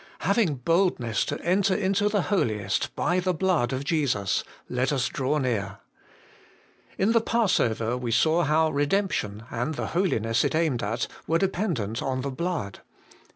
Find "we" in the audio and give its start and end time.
7.95-8.09